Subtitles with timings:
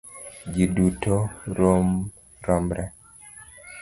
[0.53, 1.17] Ji duto
[2.45, 2.85] romre.